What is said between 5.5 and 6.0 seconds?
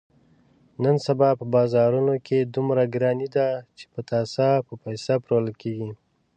کېږي.